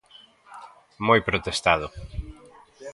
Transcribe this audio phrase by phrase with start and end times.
[1.07, 1.87] Moi protestado.